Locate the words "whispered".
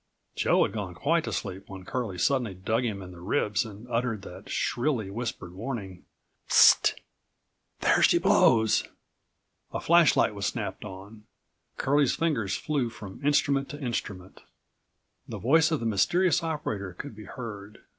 5.11-5.53